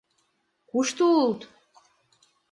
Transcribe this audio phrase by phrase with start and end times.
[0.69, 1.41] Кушто улыт?